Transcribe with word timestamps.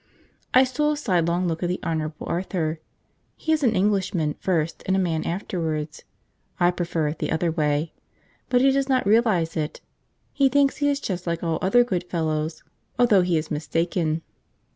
I 0.51 0.63
stole 0.63 0.93
a 0.93 0.97
sidelong 0.97 1.47
look 1.47 1.61
at 1.61 1.69
the 1.69 1.79
Honourable 1.83 2.25
Arthur. 2.27 2.79
He 3.35 3.51
is 3.51 3.61
an 3.61 3.75
Englishman 3.75 4.33
first, 4.39 4.81
and 4.87 4.95
a 4.95 4.99
man 4.99 5.23
afterwards 5.25 6.05
(I 6.59 6.71
prefer 6.71 7.09
it 7.09 7.19
the 7.19 7.29
other 7.31 7.51
way), 7.51 7.93
but 8.49 8.61
he 8.61 8.71
does 8.71 8.89
not 8.89 9.05
realise 9.05 9.55
it; 9.55 9.79
he 10.33 10.49
thinks 10.49 10.77
he 10.77 10.89
is 10.89 10.99
just 10.99 11.27
like 11.27 11.43
all 11.43 11.59
other 11.61 11.83
good 11.83 12.03
fellows, 12.05 12.63
although 12.97 13.21
he 13.21 13.37
is 13.37 13.51
mistaken. 13.51 14.23